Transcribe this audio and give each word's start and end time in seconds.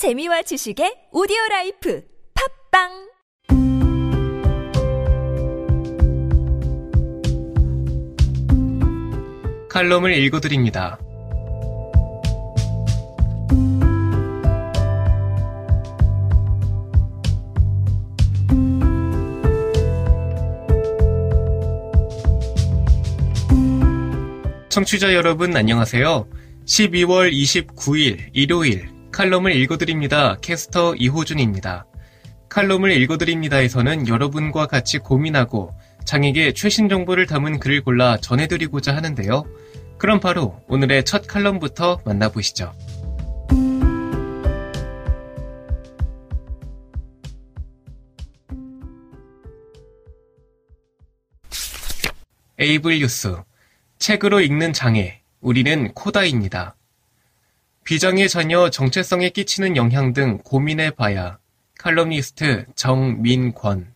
재미와 0.00 0.40
지식의 0.40 1.12
오디오 1.12 1.36
라이프 1.50 2.02
팝빵 2.72 2.88
칼럼을 9.68 10.14
읽어드립니다. 10.14 10.98
청취자 24.70 25.12
여러분 25.12 25.54
안녕하세요. 25.54 26.26
12월 26.64 27.30
29일 27.30 28.30
일요일 28.32 28.89
칼럼을 29.12 29.54
읽어드립니다. 29.56 30.36
캐스터 30.40 30.94
이호준입니다. 30.94 31.86
칼럼을 32.48 32.92
읽어드립니다에서는 32.92 34.08
여러분과 34.08 34.66
같이 34.66 34.98
고민하고 34.98 35.72
장에게 36.04 36.52
최신 36.52 36.88
정보를 36.88 37.26
담은 37.26 37.58
글을 37.58 37.82
골라 37.82 38.16
전해드리고자 38.16 38.94
하는데요. 38.96 39.44
그럼 39.98 40.20
바로 40.20 40.60
오늘의 40.68 41.04
첫 41.04 41.26
칼럼부터 41.26 42.00
만나보시죠. 42.04 42.72
에이블 52.58 52.98
뉴스 52.98 53.36
책으로 53.98 54.40
읽는 54.40 54.72
장애 54.72 55.22
우리는 55.40 55.92
코다입니다. 55.94 56.76
비장의 57.84 58.28
자녀 58.28 58.70
정체성에 58.70 59.30
끼치는 59.30 59.76
영향 59.76 60.12
등 60.12 60.38
고민해 60.38 60.90
봐야 60.90 61.38
칼럼니스트 61.78 62.66
정민권. 62.74 63.94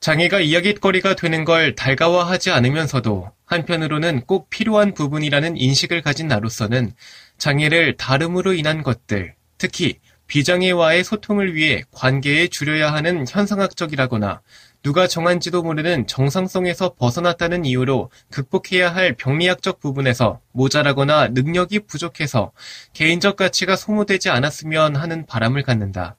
장애가 0.00 0.40
이야깃거리가 0.40 1.16
되는 1.16 1.44
걸 1.44 1.74
달가워하지 1.74 2.50
않으면서도 2.50 3.32
한편으로는 3.46 4.22
꼭 4.26 4.50
필요한 4.50 4.94
부분이라는 4.94 5.56
인식을 5.56 6.02
가진 6.02 6.28
나로서는 6.28 6.92
장애를 7.36 7.96
다름으로 7.96 8.54
인한 8.54 8.82
것들, 8.82 9.34
특히 9.56 9.98
비장애와의 10.26 11.04
소통을 11.04 11.54
위해 11.54 11.82
관계에 11.90 12.48
줄여야 12.48 12.92
하는 12.92 13.24
현상학적이라거나 13.28 14.40
누가 14.88 15.06
정한지도 15.06 15.62
모르는 15.62 16.06
정상성에서 16.06 16.94
벗어났다는 16.94 17.66
이유로 17.66 18.10
극복해야 18.30 18.88
할 18.94 19.12
병리학적 19.12 19.80
부분에서 19.80 20.40
모자라거나 20.52 21.28
능력이 21.28 21.80
부족해서 21.80 22.52
개인적 22.94 23.36
가치가 23.36 23.76
소모되지 23.76 24.30
않았으면 24.30 24.96
하는 24.96 25.26
바람을 25.26 25.62
갖는다. 25.62 26.16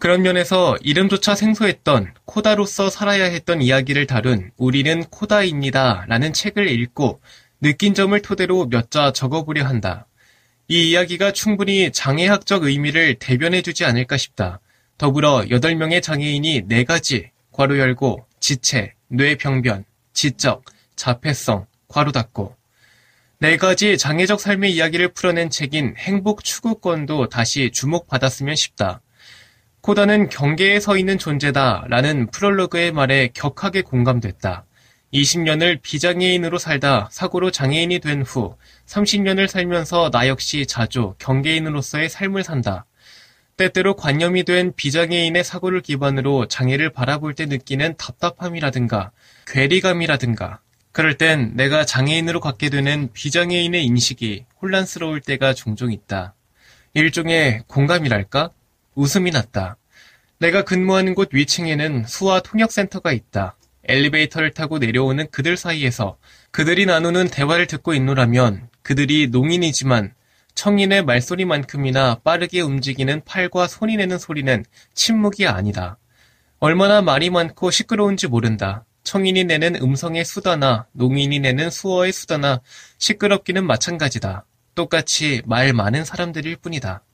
그런 0.00 0.22
면에서 0.22 0.76
이름조차 0.82 1.36
생소했던 1.36 2.14
코다로서 2.24 2.90
살아야 2.90 3.26
했던 3.26 3.62
이야기를 3.62 4.08
다룬 4.08 4.50
우리는 4.56 5.04
코다입니다 5.04 6.06
라는 6.08 6.32
책을 6.32 6.68
읽고 6.68 7.20
느낀 7.60 7.94
점을 7.94 8.20
토대로 8.20 8.66
몇 8.66 8.90
자 8.90 9.12
적어보려 9.12 9.64
한다. 9.64 10.08
이 10.66 10.90
이야기가 10.90 11.30
충분히 11.30 11.92
장애학적 11.92 12.64
의미를 12.64 13.14
대변해주지 13.20 13.84
않을까 13.84 14.16
싶다. 14.16 14.58
더불어 14.96 15.44
8명의 15.48 16.02
장애인이 16.02 16.66
4가지, 16.66 17.30
괄호 17.58 17.76
열고, 17.76 18.24
지체, 18.38 18.94
뇌병변, 19.08 19.84
지적, 20.12 20.64
자폐성, 20.94 21.66
괄호 21.88 22.12
닫고, 22.12 22.54
네 23.40 23.56
가지 23.56 23.98
장애적 23.98 24.40
삶의 24.40 24.72
이야기를 24.74 25.08
풀어낸 25.08 25.50
책인 25.50 25.96
행복 25.98 26.44
추구권도 26.44 27.28
다시 27.30 27.72
주목받았으면 27.72 28.54
싶다. 28.54 29.00
코다는 29.80 30.28
경계에 30.28 30.78
서 30.78 30.96
있는 30.96 31.18
존재다 31.18 31.86
라는 31.88 32.30
프롤로그의 32.30 32.92
말에 32.92 33.30
격하게 33.34 33.82
공감됐다. 33.82 34.64
20년을 35.12 35.82
비장애인으로 35.82 36.58
살다 36.58 37.08
사고로 37.10 37.50
장애인이 37.50 37.98
된 37.98 38.22
후 38.22 38.56
30년을 38.86 39.48
살면서 39.48 40.10
나 40.10 40.28
역시 40.28 40.64
자주 40.64 41.14
경계인으로서의 41.18 42.08
삶을 42.08 42.44
산다. 42.44 42.86
때때로 43.58 43.96
관념이 43.96 44.44
된 44.44 44.72
비장애인의 44.74 45.42
사고를 45.42 45.80
기반으로 45.80 46.46
장애를 46.46 46.90
바라볼 46.90 47.34
때 47.34 47.44
느끼는 47.44 47.96
답답함이라든가 47.96 49.10
괴리감이라든가 49.48 50.60
그럴 50.92 51.18
땐 51.18 51.52
내가 51.56 51.84
장애인으로 51.84 52.38
갖게 52.38 52.70
되는 52.70 53.10
비장애인의 53.12 53.84
인식이 53.84 54.44
혼란스러울 54.62 55.20
때가 55.20 55.54
종종 55.54 55.90
있다. 55.90 56.34
일종의 56.94 57.64
공감이랄까? 57.66 58.50
웃음이 58.94 59.32
났다. 59.32 59.76
내가 60.38 60.62
근무하는 60.62 61.16
곳 61.16 61.30
위층에는 61.32 62.04
수화 62.06 62.40
통역센터가 62.40 63.10
있다. 63.10 63.56
엘리베이터를 63.88 64.52
타고 64.52 64.78
내려오는 64.78 65.26
그들 65.32 65.56
사이에서 65.56 66.16
그들이 66.52 66.86
나누는 66.86 67.28
대화를 67.28 67.66
듣고 67.66 67.92
있노라면 67.92 68.68
그들이 68.82 69.28
농인이지만 69.28 70.12
청인의 70.58 71.04
말소리만큼이나 71.04 72.16
빠르게 72.24 72.62
움직이는 72.62 73.22
팔과 73.24 73.68
손이 73.68 73.96
내는 73.96 74.18
소리는 74.18 74.64
침묵이 74.92 75.46
아니다. 75.46 75.98
얼마나 76.58 77.00
말이 77.00 77.30
많고 77.30 77.70
시끄러운지 77.70 78.26
모른다. 78.26 78.84
청인이 79.04 79.44
내는 79.44 79.76
음성의 79.76 80.24
수다나 80.24 80.86
농인이 80.90 81.38
내는 81.38 81.70
수어의 81.70 82.12
수다나 82.12 82.60
시끄럽기는 82.98 83.64
마찬가지다. 83.64 84.46
똑같이 84.74 85.42
말 85.46 85.72
많은 85.72 86.04
사람들일 86.04 86.56
뿐이다. 86.56 87.04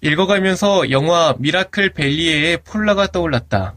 읽어가면서 0.00 0.90
영화 0.90 1.36
미라클 1.38 1.90
벨리에의 1.90 2.58
폴라가 2.64 3.06
떠올랐다. 3.06 3.76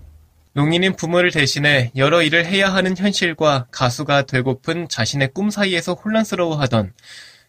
농인인 0.54 0.96
부모를 0.96 1.30
대신해 1.30 1.92
여러 1.96 2.24
일을 2.24 2.48
해야 2.48 2.74
하는 2.74 2.98
현실과 2.98 3.68
가수가 3.70 4.24
되고픈 4.24 4.90
자신의 4.90 5.34
꿈 5.36 5.52
사이에서 5.52 5.94
혼란스러워하던 5.94 6.94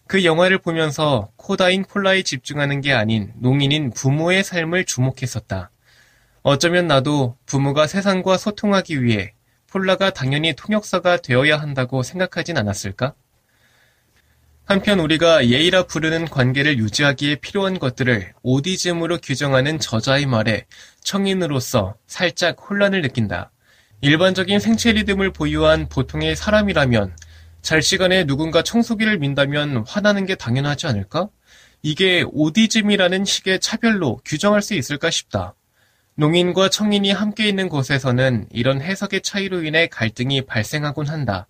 그 0.09 0.25
영화를 0.25 0.57
보면서 0.57 1.29
코다인 1.35 1.83
폴라에 1.83 2.23
집중하는 2.23 2.81
게 2.81 2.93
아닌 2.93 3.31
농인인 3.35 3.91
부모의 3.91 4.43
삶을 4.43 4.85
주목했었다. 4.85 5.69
어쩌면 6.41 6.87
나도 6.87 7.37
부모가 7.45 7.85
세상과 7.85 8.39
소통하기 8.39 9.03
위해 9.03 9.35
폴라가 9.67 10.09
당연히 10.09 10.55
통역사가 10.55 11.17
되어야 11.17 11.61
한다고 11.61 12.01
생각하진 12.01 12.57
않았을까? 12.57 13.13
한편 14.65 14.99
우리가 14.99 15.45
예의라 15.47 15.83
부르는 15.83 16.25
관계를 16.25 16.79
유지하기에 16.79 17.35
필요한 17.35 17.77
것들을 17.77 18.33
오디즘으로 18.41 19.19
규정하는 19.19 19.77
저자의 19.77 20.25
말에 20.25 20.65
청인으로서 21.03 21.93
살짝 22.07 22.57
혼란을 22.67 23.03
느낀다. 23.03 23.51
일반적인 24.01 24.59
생체 24.59 24.91
리듬을 24.91 25.33
보유한 25.33 25.87
보통의 25.87 26.35
사람이라면 26.35 27.15
잘 27.61 27.81
시간에 27.81 28.25
누군가 28.25 28.61
청소기를 28.61 29.19
민다면 29.19 29.83
화나는 29.87 30.25
게 30.25 30.35
당연하지 30.35 30.87
않을까? 30.87 31.29
이게 31.81 32.23
오디즘이라는 32.31 33.25
식의 33.25 33.59
차별로 33.59 34.19
규정할 34.25 34.61
수 34.61 34.73
있을까 34.73 35.09
싶다. 35.09 35.55
농인과 36.15 36.69
청인이 36.69 37.11
함께 37.11 37.47
있는 37.47 37.69
곳에서는 37.69 38.47
이런 38.51 38.81
해석의 38.81 39.21
차이로 39.21 39.63
인해 39.63 39.87
갈등이 39.87 40.41
발생하곤 40.45 41.07
한다. 41.07 41.47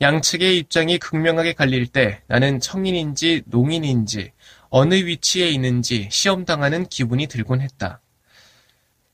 양측의 0.00 0.58
입장이 0.58 0.98
극명하게 0.98 1.54
갈릴 1.54 1.86
때 1.86 2.20
나는 2.26 2.60
청인인지 2.60 3.44
농인인지 3.46 4.32
어느 4.68 4.94
위치에 4.94 5.48
있는지 5.48 6.08
시험당하는 6.10 6.86
기분이 6.86 7.26
들곤 7.26 7.60
했다. 7.60 8.00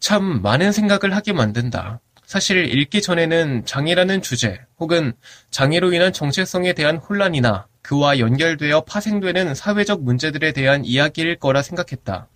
참 0.01 0.43
많은 0.43 0.73
생각을 0.73 1.15
하게 1.15 1.33
만든다. 1.33 2.01
사실 2.25 2.75
읽기 2.77 3.03
전에는 3.03 3.67
장애라는 3.67 4.23
주제 4.23 4.61
혹은 4.79 5.13
장애로 5.51 5.93
인한 5.93 6.13
정체성에 6.13 6.73
대한 6.73 6.97
혼란이나 6.97 7.67
그와 7.83 8.19
연결되어 8.19 8.83
파생되는 8.83 9.55
사회적 9.55 10.03
문제들에 10.03 10.53
대한 10.53 10.85
이야기일 10.85 11.37
거라 11.37 11.63
생각했다. 11.63 12.29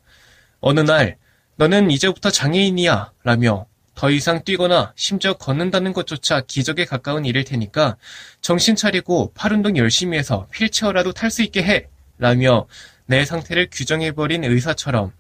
어느 0.61 0.81
날 0.81 1.19
너는 1.57 1.91
이제부터 1.91 2.31
장애인이야 2.31 3.13
라며 3.23 3.67
더 3.95 4.11
이상 4.11 4.43
뛰거나 4.43 4.93
심지어 4.97 5.35
걷는다는 5.35 5.93
것조차 5.93 6.41
기적에 6.41 6.87
가까운 6.87 7.25
일일 7.25 7.45
테니까 7.45 7.97
정신 8.41 8.75
차리고 8.75 9.33
팔 9.35 9.53
운동 9.53 9.77
열심히 9.77 10.17
해서 10.19 10.49
휠체어라도 10.55 11.13
탈 11.13 11.31
수 11.31 11.43
있게 11.43 11.63
해! 11.63 11.89
라며 12.19 12.67
내 13.07 13.25
상태를 13.25 13.69
규정해버린 13.71 14.45
의사처럼 14.45 15.13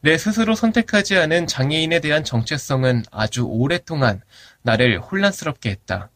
내 0.00 0.16
스스로 0.16 0.54
선택하지 0.54 1.18
않은 1.18 1.46
장애인에 1.46 2.00
대한 2.00 2.24
정체성은 2.24 3.04
아주 3.10 3.42
오랫동안 3.42 4.22
나를 4.62 5.00
혼란스럽게 5.00 5.70
했다. 5.70 6.10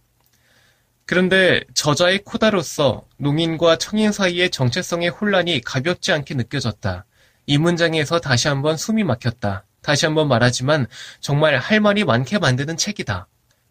그런데 1.04 1.62
저자의 1.74 2.22
코다로서 2.24 3.06
농인과 3.18 3.76
청인 3.78 4.12
사이의 4.12 4.50
정체성의 4.50 5.08
혼란이 5.10 5.60
가볍지 5.60 6.12
않게 6.12 6.34
느껴졌다. 6.34 7.04
이 7.46 7.58
문장에서 7.58 8.20
다시 8.20 8.48
한번 8.48 8.76
숨이 8.76 9.04
막혔다. 9.04 9.64
다시 9.82 10.06
한번 10.06 10.28
말하지만 10.28 10.86
정말 11.20 11.56
할 11.56 11.80
말이 11.80 12.04
많게 12.04 12.38
만드는 12.38 12.76
책이다. 12.76 13.26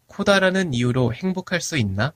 코다라는 0.06 0.74
이유로 0.74 1.14
행복할 1.14 1.60
수 1.62 1.78
있나? 1.78 2.12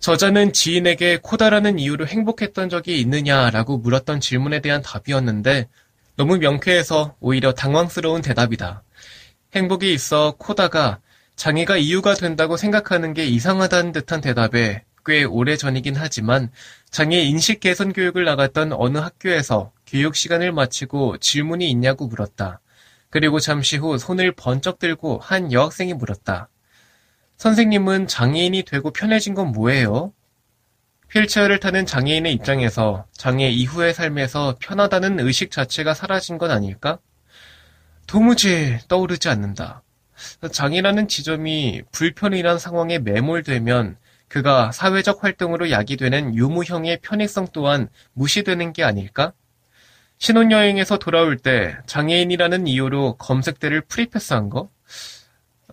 저자는 0.00 0.52
지인에게 0.52 1.20
코다라는 1.22 1.78
이유로 1.78 2.06
행복했던 2.06 2.68
적이 2.68 3.00
있느냐라고 3.00 3.78
물었던 3.78 4.20
질문에 4.20 4.60
대한 4.60 4.82
답이었는데 4.82 5.68
너무 6.16 6.38
명쾌해서 6.38 7.16
오히려 7.20 7.52
당황스러운 7.52 8.22
대답이다. 8.22 8.82
행복이 9.54 9.92
있어 9.92 10.34
코다가 10.38 10.98
장애가 11.36 11.76
이유가 11.76 12.14
된다고 12.14 12.56
생각하는 12.56 13.12
게 13.12 13.26
이상하다는 13.26 13.92
듯한 13.92 14.20
대답에 14.22 14.84
꽤 15.04 15.22
오래 15.22 15.56
전이긴 15.56 15.94
하지만 15.94 16.50
장애 16.90 17.20
인식 17.20 17.60
개선 17.60 17.92
교육을 17.92 18.24
나갔던 18.24 18.72
어느 18.72 18.98
학교에서 18.98 19.70
교육 19.86 20.16
시간을 20.16 20.52
마치고 20.52 21.18
질문이 21.18 21.70
있냐고 21.70 22.06
물었다. 22.06 22.60
그리고 23.10 23.38
잠시 23.38 23.76
후 23.76 23.98
손을 23.98 24.32
번쩍 24.32 24.78
들고 24.78 25.18
한 25.18 25.52
여학생이 25.52 25.94
물었다. 25.94 26.48
선생님은 27.36 28.08
장애인이 28.08 28.64
되고 28.64 28.90
편해진 28.90 29.34
건 29.34 29.52
뭐예요? 29.52 30.12
휠체어를 31.12 31.60
타는 31.60 31.86
장애인의 31.86 32.32
입장에서 32.32 33.06
장애 33.12 33.48
이후의 33.48 33.94
삶에서 33.94 34.56
편하다는 34.58 35.20
의식 35.20 35.50
자체가 35.50 35.94
사라진 35.94 36.38
건 36.38 36.50
아닐까? 36.50 36.98
도무지 38.06 38.78
떠오르지 38.88 39.28
않는다. 39.28 39.82
장애라는 40.50 41.08
지점이 41.08 41.82
불편이란 41.92 42.58
상황에 42.58 42.98
매몰되면 42.98 43.96
그가 44.28 44.72
사회적 44.72 45.22
활동으로 45.22 45.70
야기되는 45.70 46.34
유무형의 46.34 46.98
편익성 47.02 47.48
또한 47.52 47.88
무시되는 48.12 48.72
게 48.72 48.82
아닐까? 48.82 49.32
신혼여행에서 50.18 50.98
돌아올 50.98 51.36
때 51.36 51.76
장애인이라는 51.86 52.66
이유로 52.66 53.16
검색대를 53.18 53.82
프리패스한 53.82 54.48
거? 54.48 54.70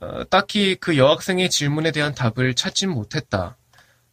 어, 0.02 0.24
딱히 0.30 0.76
그 0.76 0.98
여학생의 0.98 1.50
질문에 1.50 1.92
대한 1.92 2.14
답을 2.14 2.54
찾진 2.54 2.90
못했다. 2.90 3.58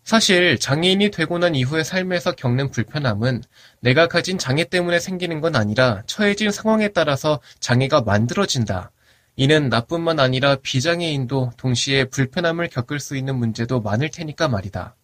사실 0.04 0.58
장애인이 0.58 1.10
되고 1.10 1.38
난 1.38 1.54
이후의 1.54 1.84
삶에서 1.84 2.32
겪는 2.32 2.70
불편함은 2.70 3.42
내가 3.80 4.08
가진 4.08 4.38
장애 4.38 4.64
때문에 4.64 4.98
생기는 4.98 5.40
건 5.40 5.56
아니라 5.56 6.02
처해진 6.06 6.50
상황에 6.50 6.88
따라서 6.88 7.40
장애가 7.60 8.02
만들어진다. 8.02 8.92
이는 9.40 9.70
나뿐만 9.70 10.20
아니라 10.20 10.56
비장애인도 10.56 11.52
동시에 11.56 12.04
불편함을 12.04 12.68
겪을 12.68 13.00
수 13.00 13.16
있는 13.16 13.36
문제도 13.36 13.80
많을 13.80 14.10
테니까 14.10 14.48
말이다. 14.48 14.94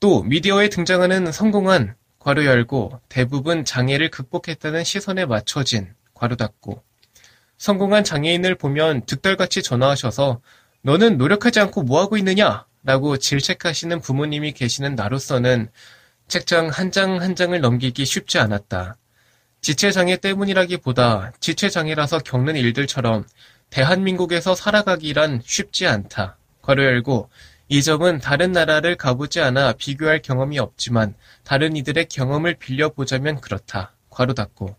또 0.00 0.24
미디어에 0.24 0.68
등장하는 0.68 1.30
성공한 1.30 1.94
괄호 2.18 2.44
열고 2.44 3.00
대부분 3.08 3.64
장애를 3.64 4.10
극복했다는 4.10 4.82
시선에 4.82 5.26
맞춰진 5.26 5.94
괄호 6.14 6.34
닫고 6.34 6.82
성공한 7.56 8.02
장애인을 8.02 8.56
보면 8.56 9.02
득달같이 9.06 9.62
전화하셔서 9.62 10.40
너는 10.82 11.16
노력하지 11.16 11.60
않고 11.60 11.84
뭐하고 11.84 12.16
있느냐? 12.16 12.66
라고 12.82 13.16
질책하시는 13.16 14.00
부모님이 14.00 14.54
계시는 14.54 14.96
나로서는 14.96 15.70
책장 16.26 16.66
한 16.70 16.90
장 16.90 17.20
한 17.22 17.36
장을 17.36 17.60
넘기기 17.60 18.04
쉽지 18.04 18.40
않았다. 18.40 18.96
지체장애 19.60 20.16
때문이라기보다 20.16 21.32
지체장애라서 21.40 22.20
겪는 22.20 22.56
일들처럼 22.56 23.26
대한민국에서 23.68 24.54
살아가기란 24.54 25.42
쉽지 25.44 25.86
않다. 25.86 26.36
괄호 26.62 26.82
열고 26.82 27.28
이 27.68 27.82
점은 27.82 28.18
다른 28.18 28.52
나라를 28.52 28.96
가보지 28.96 29.40
않아 29.40 29.74
비교할 29.74 30.22
경험이 30.22 30.58
없지만 30.58 31.14
다른 31.44 31.76
이들의 31.76 32.06
경험을 32.06 32.54
빌려보자면 32.54 33.40
그렇다. 33.40 33.92
괄호 34.08 34.34
닫고 34.34 34.76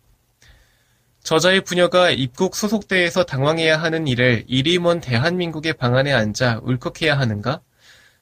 저자의 1.24 1.62
부녀가 1.62 2.10
입국 2.10 2.56
소속대에서 2.56 3.24
당황해야 3.24 3.78
하는 3.78 4.08
일을 4.08 4.44
이리 4.48 4.80
먼 4.80 5.00
대한민국의 5.00 5.74
방 5.74 5.96
안에 5.96 6.12
앉아 6.12 6.62
울컥해야 6.64 7.18
하는가? 7.18 7.62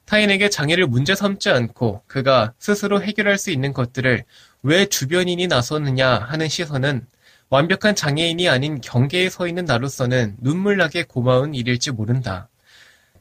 타인에게 0.05 0.49
장애를 0.49 0.87
문제 0.87 1.15
삼지 1.15 1.49
않고 1.49 2.03
그가 2.07 2.53
스스로 2.59 3.01
해결할 3.01 3.37
수 3.37 3.51
있는 3.51 3.73
것들을 3.73 4.25
왜 4.61 4.85
주변인이 4.85 5.47
나서느냐 5.47 6.17
하는 6.17 6.49
시선은 6.49 7.07
완벽한 7.49 7.95
장애인이 7.95 8.49
아닌 8.49 8.81
경계에 8.81 9.29
서 9.29 9.47
있는 9.47 9.65
나로서는 9.65 10.35
눈물나게 10.39 11.03
고마운 11.03 11.55
일일지 11.55 11.91
모른다. 11.91 12.49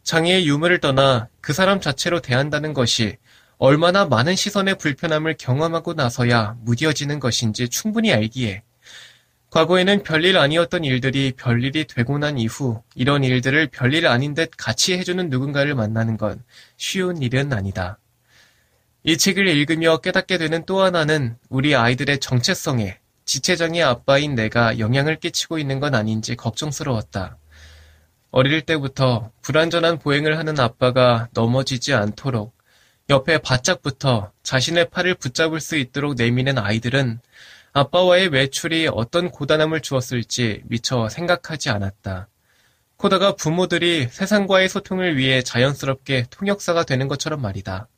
장애의 0.03 0.49
유무를 0.49 0.81
떠나 0.81 1.29
그 1.41 1.53
사람 1.53 1.81
자체로 1.81 2.21
대한다는 2.21 2.75
것이 2.75 3.17
얼마나 3.59 4.05
많은 4.05 4.35
시선의 4.35 4.79
불편함을 4.79 5.37
경험하고 5.39 5.95
나서야 5.95 6.57
무뎌지는 6.63 7.21
것인지 7.21 7.69
충분히 7.69 8.13
알기에 8.13 8.63
과거에는 9.51 10.03
별일 10.03 10.39
아니었던 10.39 10.85
일들이 10.85 11.33
별일이 11.37 11.87
되고 11.87 12.19
난 12.19 12.37
이후 12.37 12.83
이런 12.95 13.25
일들을 13.25 13.69
별일 13.69 14.07
아닌 14.07 14.35
듯 14.35 14.51
같이 14.57 14.99
해주는 14.99 15.29
누군가를 15.31 15.75
만나는 15.75 16.17
건 16.17 16.43
쉬운 16.77 17.23
일은 17.23 17.53
아니다. 17.53 17.99
이 19.09 19.17
책을 19.17 19.49
읽으며 19.49 19.97
깨닫게 20.03 20.37
되는 20.37 20.67
또 20.67 20.83
하나는 20.83 21.39
우리 21.49 21.75
아이들의 21.75 22.19
정체성에 22.19 22.99
지체장애 23.25 23.81
아빠인 23.81 24.35
내가 24.35 24.79
영향을 24.79 25.17
끼치고 25.17 25.59
있는 25.59 25.81
건 25.81 25.95
아닌지 25.95 26.37
걱정스러웠다. 26.37 27.39
어릴 28.33 28.61
때부터 28.61 29.33
불완전한 29.41 29.99
보행을 29.99 30.37
하는 30.37 30.61
아빠가 30.61 31.29
넘어지지 31.33 31.95
않도록 31.95 32.55
옆에 33.09 33.39
바짝 33.39 33.81
붙어 33.81 34.31
자신의 34.43 34.91
팔을 34.91 35.15
붙잡을 35.15 35.59
수 35.59 35.79
있도록 35.79 36.17
내미는 36.17 36.59
아이들은 36.59 37.19
아빠와의 37.73 38.29
외출이 38.29 38.91
어떤 38.93 39.31
고단함을 39.31 39.81
주었을지 39.81 40.61
미처 40.67 41.09
생각하지 41.09 41.71
않았다. 41.71 42.29
코다가 42.99 43.37
부모들이 43.37 44.09
세상과의 44.11 44.69
소통을 44.69 45.17
위해 45.17 45.41
자연스럽게 45.41 46.27
통역사가 46.29 46.83
되는 46.83 47.09
것처럼 47.09 47.41
말이다. 47.41 47.89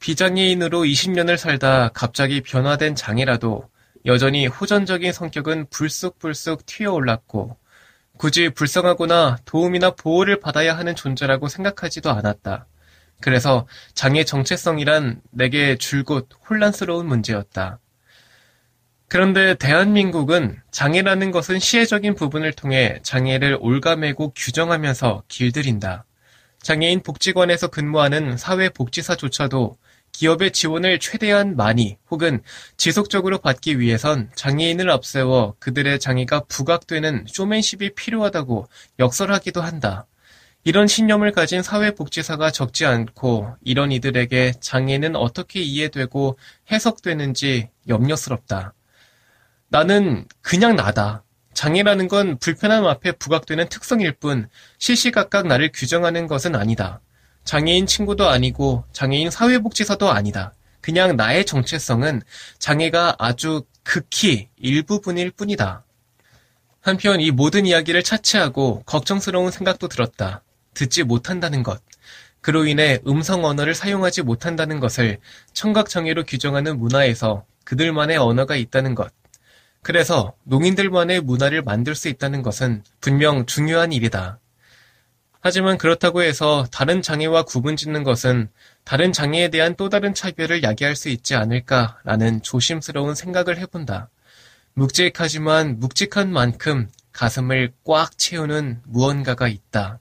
비장애인으로 0.00 0.80
20년을 0.80 1.36
살다 1.36 1.90
갑자기 1.92 2.40
변화된 2.40 2.94
장애라도 2.94 3.68
여전히 4.06 4.46
호전적인 4.46 5.12
성격은 5.12 5.66
불쑥불쑥 5.68 6.64
튀어올랐고 6.64 7.56
굳이 8.16 8.48
불쌍하거나 8.48 9.38
도움이나 9.44 9.90
보호를 9.90 10.40
받아야 10.40 10.76
하는 10.76 10.94
존재라고 10.94 11.48
생각하지도 11.48 12.10
않았다. 12.10 12.66
그래서 13.20 13.66
장애 13.94 14.24
정체성이란 14.24 15.20
내게 15.30 15.76
줄곧 15.76 16.28
혼란스러운 16.48 17.06
문제였다. 17.06 17.78
그런데 19.08 19.54
대한민국은 19.54 20.60
장애라는 20.70 21.30
것은 21.30 21.58
시혜적인 21.58 22.14
부분을 22.14 22.52
통해 22.52 23.00
장애를 23.02 23.58
올가매고 23.60 24.32
규정하면서 24.34 25.24
길들인다. 25.28 26.06
장애인 26.62 27.02
복지관에서 27.02 27.68
근무하는 27.68 28.36
사회복지사조차도 28.36 29.78
기업의 30.12 30.52
지원을 30.52 30.98
최대한 30.98 31.56
많이 31.56 31.96
혹은 32.10 32.42
지속적으로 32.76 33.38
받기 33.38 33.80
위해선 33.80 34.30
장애인을 34.34 34.90
앞세워 34.90 35.54
그들의 35.58 35.98
장애가 35.98 36.44
부각되는 36.48 37.26
쇼맨십이 37.28 37.94
필요하다고 37.94 38.68
역설하기도 38.98 39.60
한다. 39.60 40.06
이런 40.62 40.86
신념을 40.86 41.32
가진 41.32 41.62
사회복지사가 41.62 42.50
적지 42.50 42.84
않고 42.84 43.54
이런 43.62 43.92
이들에게 43.92 44.54
장애는 44.60 45.16
어떻게 45.16 45.60
이해되고 45.60 46.38
해석되는지 46.70 47.70
염려스럽다. 47.88 48.74
나는 49.68 50.26
그냥 50.42 50.76
나다. 50.76 51.24
장애라는 51.54 52.08
건 52.08 52.38
불편함 52.38 52.86
앞에 52.86 53.12
부각되는 53.12 53.68
특성일 53.68 54.12
뿐 54.12 54.48
시시각각 54.78 55.46
나를 55.46 55.70
규정하는 55.72 56.26
것은 56.26 56.54
아니다. 56.54 57.00
장애인 57.44 57.86
친구도 57.86 58.28
아니고 58.28 58.84
장애인 58.92 59.30
사회복지사도 59.30 60.10
아니다. 60.10 60.52
그냥 60.80 61.16
나의 61.16 61.44
정체성은 61.44 62.22
장애가 62.58 63.16
아주 63.18 63.62
극히 63.82 64.48
일부분일 64.56 65.30
뿐이다. 65.32 65.84
한편 66.80 67.20
이 67.20 67.30
모든 67.30 67.66
이야기를 67.66 68.02
차치하고 68.02 68.82
걱정스러운 68.86 69.50
생각도 69.50 69.88
들었다. 69.88 70.42
듣지 70.74 71.02
못한다는 71.02 71.62
것. 71.62 71.82
그로 72.40 72.66
인해 72.66 73.00
음성 73.06 73.44
언어를 73.44 73.74
사용하지 73.74 74.22
못한다는 74.22 74.80
것을 74.80 75.18
청각장애로 75.52 76.24
규정하는 76.24 76.78
문화에서 76.78 77.44
그들만의 77.64 78.16
언어가 78.16 78.56
있다는 78.56 78.94
것. 78.94 79.12
그래서 79.82 80.34
농인들만의 80.44 81.20
문화를 81.20 81.62
만들 81.62 81.94
수 81.94 82.08
있다는 82.08 82.42
것은 82.42 82.82
분명 83.00 83.44
중요한 83.46 83.92
일이다. 83.92 84.38
하지만 85.42 85.78
그렇다고 85.78 86.22
해서 86.22 86.66
다른 86.70 87.00
장애와 87.00 87.44
구분 87.44 87.74
짓는 87.74 88.04
것은 88.04 88.50
다른 88.84 89.12
장애에 89.12 89.48
대한 89.48 89.74
또 89.74 89.88
다른 89.88 90.12
차별을 90.12 90.62
야기할 90.62 90.94
수 90.94 91.08
있지 91.08 91.34
않을까라는 91.34 92.42
조심스러운 92.42 93.14
생각을 93.14 93.56
해본다. 93.58 94.10
묵직하지만 94.74 95.80
묵직한 95.80 96.30
만큼 96.30 96.88
가슴을 97.12 97.72
꽉 97.84 98.16
채우는 98.18 98.82
무언가가 98.84 99.48
있다. 99.48 99.98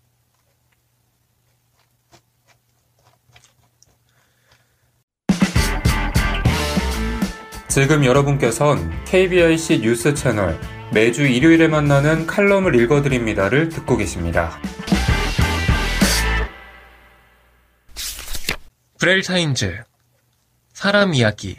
지금 7.69 8.03
여러분께선 8.03 9.05
KBIC 9.05 9.81
뉴스 9.81 10.13
채널 10.13 10.60
매주 10.91 11.25
일요일에 11.25 11.67
만나는 11.67 12.25
칼럼을 12.25 12.75
읽어드립니다를 12.75 13.69
듣고 13.69 13.96
계십니다. 13.96 14.60
브렐타인즈 18.99 19.81
사람 20.73 21.13
이야기 21.13 21.57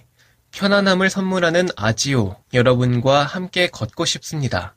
편안함을 0.50 1.08
선물하는 1.08 1.68
아지오 1.74 2.36
여러분과 2.52 3.22
함께 3.22 3.66
걷고 3.68 4.04
싶습니다. 4.04 4.76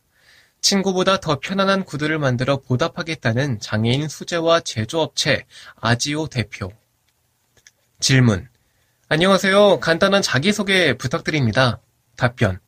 친구보다 0.62 1.20
더 1.20 1.40
편안한 1.42 1.84
구두를 1.84 2.20
만들어 2.20 2.62
보답하겠다는 2.62 3.60
장애인 3.60 4.08
수제화 4.08 4.62
제조업체 4.62 5.44
아지오 5.76 6.28
대표. 6.28 6.72
질문. 8.00 8.48
안녕하세요. 9.10 9.82
간단한 9.82 10.22
자기소개 10.22 10.94
부탁드립니다. 10.98 11.82
답변. 12.16 12.60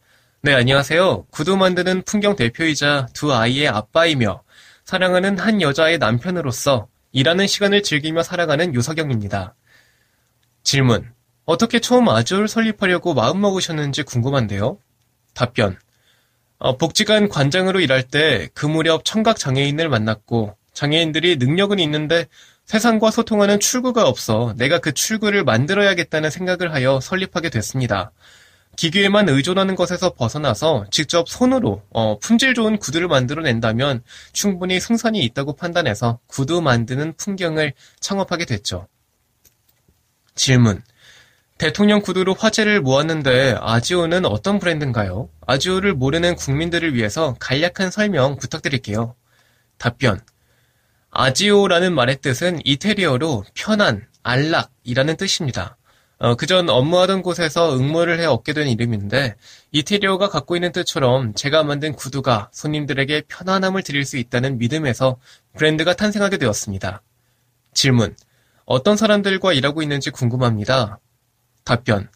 네, 0.42 0.54
안녕하세요. 0.54 1.28
구두 1.32 1.56
만드는 1.56 2.02
풍경 2.02 2.36
대표이자 2.36 3.08
두 3.14 3.34
아이의 3.34 3.70
아빠이며 3.70 4.44
사랑하는 4.84 5.40
한 5.40 5.62
여자의 5.62 6.00
남편으로서 6.00 6.90
일하는 7.14 7.48
시간을 7.48 7.82
즐기며 7.82 8.24
살아가는 8.24 8.76
유석영입니다. 8.76 9.56
질문. 10.66 11.10
어떻게 11.46 11.80
처음 11.80 12.10
아주를 12.10 12.48
설립하려고 12.48 13.14
마음먹으셨는지 13.14 14.02
궁금한데요. 14.04 14.80
답변. 15.36 15.78
어, 16.58 16.78
복지관 16.78 17.30
관장으로 17.30 17.80
일할 17.80 18.02
때 18.04 18.50
그 18.56 18.66
무렵 18.66 19.06
청각 19.06 19.38
장애인을 19.38 19.90
만났고 19.90 20.58
장애인들이 20.74 21.38
능력은 21.38 21.78
있는데 21.80 22.26
세상과 22.66 23.12
소통하는 23.12 23.60
출구가 23.60 24.08
없어 24.08 24.56
내가 24.58 24.80
그 24.80 24.92
출구를 24.92 25.44
만들어야겠다는 25.44 26.32
생각을 26.32 26.74
하여 26.74 27.00
설립하게 27.00 27.52
됐습니다. 27.52 28.12
기계에만 28.76 29.30
의존하는 29.30 29.76
것에서 29.76 30.14
벗어나서 30.16 30.88
직접 30.90 31.30
손으로 31.30 31.84
어, 31.92 32.18
품질 32.18 32.56
좋은 32.56 32.78
구두를 32.78 33.08
만들어낸다면 33.08 34.04
충분히 34.34 34.80
승산이 34.80 35.24
있다고 35.26 35.56
판단해서 35.56 36.20
구두 36.26 36.62
만드는 36.62 37.14
풍경을 37.18 37.74
창업하게 38.00 38.46
됐죠. 38.46 38.88
질문. 40.36 40.84
대통령 41.58 42.02
구두로 42.02 42.34
화제를 42.34 42.82
모았는데 42.82 43.58
아지오는 43.62 44.26
어떤 44.26 44.60
브랜드인가요? 44.60 45.30
아지오를 45.48 45.94
모르는 45.94 46.36
국민들을 46.36 46.94
위해서 46.94 47.36
간략한 47.40 47.92
설명 47.92 48.38
부탁드릴게요. 48.38 49.16
답변. 49.78 50.20
아지오라는 51.12 51.94
말의 51.96 52.18
뜻은 52.18 52.60
이태리어로 52.66 53.46
편안, 53.54 54.06
안락이라는 54.24 55.16
뜻입니다. 55.16 55.78
어, 56.18 56.36
그전 56.36 56.70
업무하던 56.70 57.22
곳에서 57.22 57.78
응모를 57.78 58.20
해 58.20 58.26
얻게 58.26 58.54
된 58.54 58.68
이름인데 58.68 59.36
이태리어가 59.72 60.30
갖고 60.30 60.56
있는 60.56 60.72
뜻처럼 60.74 61.34
제가 61.36 61.64
만든 61.64 61.94
구두가 61.94 62.50
손님들에게 62.52 63.24
편안함을 63.28 63.84
드릴 63.84 64.06
수 64.06 64.18
있다는 64.18 64.58
믿음에서 64.58 65.18
브랜드가 65.58 65.94
탄생하게 65.94 66.38
되었습니다. 66.38 67.02
질문. 67.74 68.16
어떤 68.66 68.98
사람들과 68.98 69.54
일하고 69.54 69.82
있는지 69.82 70.10
궁금합니다. 70.10 71.00
답변. 71.64 72.10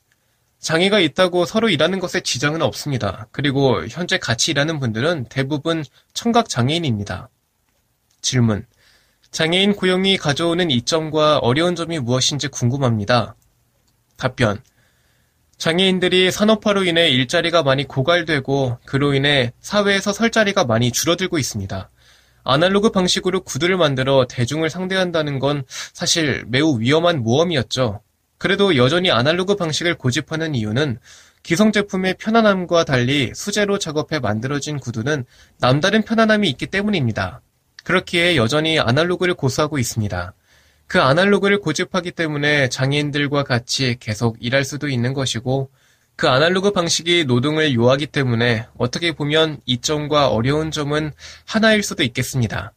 장애가 0.59 0.99
있다고 0.99 1.45
서로 1.45 1.69
일하는 1.69 1.99
것에 1.99 2.21
지장은 2.21 2.61
없습니다. 2.61 3.27
그리고 3.31 3.85
현재 3.87 4.17
같이 4.17 4.51
일하는 4.51 4.79
분들은 4.79 5.25
대부분 5.29 5.85
청각 6.13 6.49
장애인입니다. 6.49 7.29
질문. 8.21 8.65
장애인 9.31 9.75
고용이 9.75 10.17
가져오는 10.17 10.69
이점과 10.69 11.37
어려운 11.37 11.75
점이 11.75 11.99
무엇인지 11.99 12.47
궁금합니다. 12.49 13.35
답변. 14.17 14.61
장애인들이 15.57 16.31
산업화로 16.31 16.83
인해 16.83 17.09
일자리가 17.09 17.63
많이 17.63 17.85
고갈되고 17.85 18.79
그로 18.85 19.13
인해 19.13 19.53
사회에서 19.59 20.13
설 20.13 20.31
자리가 20.31 20.65
많이 20.65 20.91
줄어들고 20.91 21.37
있습니다. 21.37 21.89
아날로그 22.49 22.89
방식으로 22.89 23.41
구두를 23.41 23.77
만들어 23.77 24.25
대중을 24.27 24.71
상대한다는 24.71 25.37
건 25.37 25.63
사실 25.93 26.43
매우 26.47 26.79
위험한 26.79 27.21
모험이었죠. 27.21 28.01
그래도 28.39 28.75
여전히 28.75 29.11
아날로그 29.11 29.55
방식을 29.55 29.95
고집하는 29.95 30.55
이유는 30.55 30.97
기성 31.43 31.71
제품의 31.71 32.15
편안함과 32.17 32.85
달리 32.85 33.31
수제로 33.35 33.77
작업해 33.77 34.17
만들어진 34.19 34.79
구두는 34.79 35.25
남다른 35.59 36.01
편안함이 36.01 36.49
있기 36.49 36.67
때문입니다. 36.67 37.41
그렇기에 37.83 38.35
여전히 38.35 38.79
아날로그를 38.79 39.35
고수하고 39.35 39.77
있습니다. 39.77 40.33
그 40.87 40.99
아날로그를 40.99 41.59
고집하기 41.59 42.11
때문에 42.11 42.69
장애인들과 42.69 43.43
같이 43.43 43.97
계속 43.99 44.37
일할 44.39 44.65
수도 44.65 44.87
있는 44.87 45.13
것이고 45.13 45.69
그 46.19 46.27
아날로그 46.27 46.71
방식이 46.71 47.23
노동을 47.23 47.73
요하기 47.73 48.07
때문에 48.07 48.67
어떻게 48.77 49.13
보면 49.13 49.61
이점과 49.65 50.27
어려운 50.27 50.69
점은 50.69 51.13
하나일 51.45 51.81
수도 51.81 52.03
있겠습니다. 52.03 52.73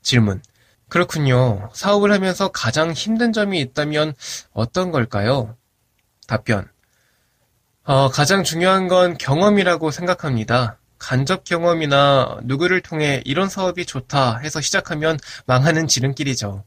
질문. 0.00 0.40
그렇군요. 0.88 1.68
사업을 1.74 2.10
하면서 2.10 2.48
가장 2.48 2.92
힘든 2.92 3.34
점이 3.34 3.60
있다면 3.60 4.14
어떤 4.54 4.90
걸까요? 4.90 5.58
답변. 6.26 6.66
어, 7.84 8.08
가장 8.08 8.44
중요한 8.44 8.88
건 8.88 9.18
경험이라고 9.18 9.90
생각합니다. 9.90 10.78
간접 10.98 11.44
경험이나 11.44 12.38
누구를 12.44 12.80
통해 12.80 13.20
이런 13.26 13.50
사업이 13.50 13.84
좋다 13.84 14.38
해서 14.38 14.62
시작하면 14.62 15.18
망하는 15.44 15.86
지름길이죠. 15.86 16.64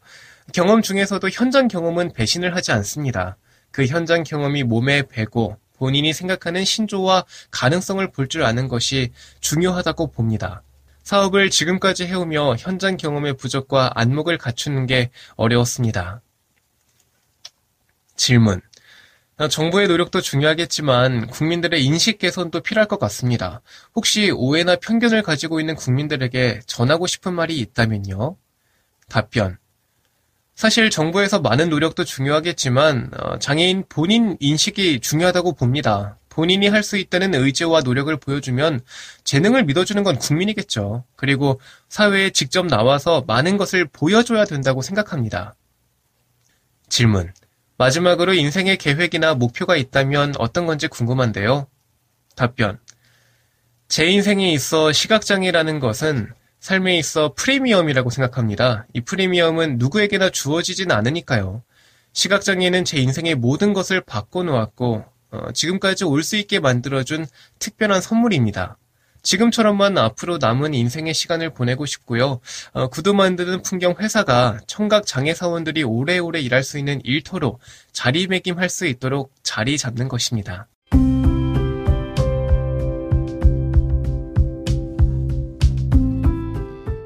경험 0.53 0.83
중에서도 0.83 1.27
현장 1.29 1.67
경험은 1.67 2.13
배신을 2.13 2.55
하지 2.55 2.71
않습니다. 2.71 3.35
그 3.71 3.87
현장 3.87 4.21
경험이 4.21 4.61
몸에 4.61 5.01
배고 5.03 5.57
본인이 5.81 6.13
생각하는 6.13 6.63
신조와 6.63 7.25
가능성을 7.49 8.11
볼 8.11 8.27
줄 8.27 8.43
아는 8.43 8.67
것이 8.67 9.11
중요하다고 9.41 10.11
봅니다. 10.11 10.61
사업을 11.03 11.49
지금까지 11.49 12.05
해오며 12.05 12.55
현장 12.59 12.95
경험의 12.95 13.35
부족과 13.35 13.91
안목을 13.95 14.37
갖추는 14.37 14.85
게 14.85 15.09
어려웠습니다. 15.35 16.21
질문. 18.15 18.61
정부의 19.49 19.87
노력도 19.87 20.21
중요하겠지만 20.21 21.27
국민들의 21.27 21.83
인식 21.83 22.19
개선도 22.19 22.61
필요할 22.61 22.87
것 22.87 22.99
같습니다. 22.99 23.61
혹시 23.95 24.29
오해나 24.29 24.75
편견을 24.75 25.23
가지고 25.23 25.59
있는 25.59 25.73
국민들에게 25.75 26.61
전하고 26.67 27.07
싶은 27.07 27.33
말이 27.33 27.57
있다면요? 27.57 28.37
답변. 29.09 29.57
사실 30.61 30.91
정부에서 30.91 31.39
많은 31.39 31.69
노력도 31.69 32.03
중요하겠지만 32.03 33.09
어, 33.17 33.39
장애인 33.39 33.85
본인 33.89 34.37
인식이 34.39 34.99
중요하다고 34.99 35.53
봅니다. 35.53 36.19
본인이 36.29 36.67
할 36.67 36.83
수 36.83 36.97
있다는 36.97 37.33
의지와 37.33 37.81
노력을 37.81 38.15
보여주면 38.15 38.81
재능을 39.23 39.65
믿어주는 39.65 40.03
건 40.03 40.19
국민이겠죠. 40.19 41.03
그리고 41.15 41.59
사회에 41.89 42.29
직접 42.29 42.67
나와서 42.67 43.23
많은 43.25 43.57
것을 43.57 43.87
보여줘야 43.87 44.45
된다고 44.45 44.83
생각합니다. 44.83 45.55
질문. 46.89 47.33
마지막으로 47.79 48.35
인생의 48.35 48.77
계획이나 48.77 49.33
목표가 49.33 49.75
있다면 49.75 50.35
어떤 50.37 50.67
건지 50.67 50.87
궁금한데요. 50.87 51.65
답변. 52.35 52.77
제 53.87 54.05
인생에 54.05 54.51
있어 54.53 54.91
시각장애라는 54.91 55.79
것은 55.79 56.31
삶에 56.61 56.95
있어 56.99 57.33
프리미엄이라고 57.33 58.11
생각합니다. 58.11 58.85
이 58.93 59.01
프리미엄은 59.01 59.79
누구에게나 59.79 60.29
주어지진 60.29 60.91
않으니까요. 60.91 61.63
시각장애는 62.13 62.85
제 62.85 62.99
인생의 62.99 63.35
모든 63.35 63.73
것을 63.73 63.99
바꿔놓았고 64.01 65.05
어, 65.31 65.51
지금까지 65.53 66.05
올 66.05 66.23
수 66.23 66.35
있게 66.35 66.59
만들어준 66.59 67.25
특별한 67.57 68.01
선물입니다. 68.01 68.77
지금처럼만 69.23 69.97
앞으로 69.97 70.37
남은 70.37 70.73
인생의 70.75 71.13
시간을 71.15 71.53
보내고 71.53 71.87
싶고요. 71.87 72.41
어, 72.73 72.87
구두 72.89 73.15
만드는 73.15 73.63
풍경 73.63 73.95
회사가 73.99 74.59
청각 74.67 75.07
장애 75.07 75.33
사원들이 75.33 75.83
오래오래 75.83 76.41
일할 76.41 76.63
수 76.63 76.77
있는 76.77 77.01
일터로 77.03 77.59
자리매김할 77.91 78.69
수 78.69 78.85
있도록 78.85 79.33
자리 79.41 79.79
잡는 79.79 80.07
것입니다. 80.09 80.67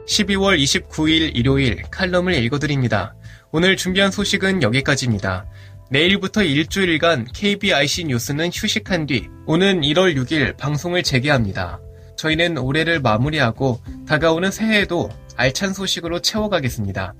12월 0.07 0.57
29일 0.59 1.35
일요일 1.35 1.81
칼럼을 1.89 2.35
읽어드립니다. 2.35 3.15
오늘 3.51 3.77
준비한 3.77 4.11
소식은 4.11 4.61
여기까지입니다. 4.61 5.45
내일부터 5.89 6.43
일주일간 6.43 7.27
KBIC 7.33 8.05
뉴스는 8.05 8.49
휴식한 8.53 9.05
뒤 9.05 9.27
오는 9.45 9.81
1월 9.81 10.15
6일 10.15 10.57
방송을 10.57 11.03
재개합니다. 11.03 11.79
저희는 12.17 12.57
올해를 12.57 12.99
마무리하고 13.01 13.81
다가오는 14.07 14.51
새해에도 14.51 15.09
알찬 15.37 15.73
소식으로 15.73 16.19
채워가겠습니다. 16.21 17.13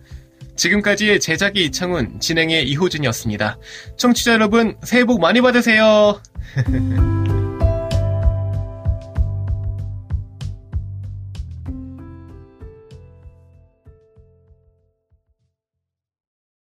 지금까지 0.56 1.20
제작이 1.20 1.66
이창훈, 1.66 2.20
진행의 2.20 2.70
이호준이었습니다. 2.70 3.58
청취자 3.98 4.34
여러분, 4.34 4.78
새해 4.84 5.04
복 5.04 5.20
많이 5.20 5.42
받으세요! 5.42 6.22